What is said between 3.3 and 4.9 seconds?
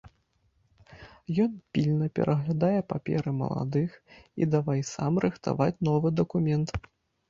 маладых і давай